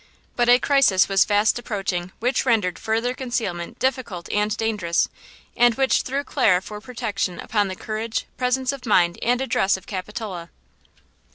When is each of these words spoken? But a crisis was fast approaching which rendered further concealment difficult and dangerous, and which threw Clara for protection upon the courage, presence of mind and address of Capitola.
But 0.35 0.49
a 0.49 0.57
crisis 0.57 1.07
was 1.07 1.23
fast 1.25 1.59
approaching 1.59 2.11
which 2.17 2.43
rendered 2.43 2.79
further 2.79 3.13
concealment 3.13 3.77
difficult 3.77 4.27
and 4.31 4.57
dangerous, 4.57 5.07
and 5.55 5.75
which 5.75 6.01
threw 6.01 6.23
Clara 6.23 6.59
for 6.59 6.81
protection 6.81 7.39
upon 7.39 7.67
the 7.67 7.75
courage, 7.75 8.25
presence 8.35 8.71
of 8.71 8.87
mind 8.87 9.19
and 9.21 9.39
address 9.41 9.77
of 9.77 9.85
Capitola. 9.85 10.49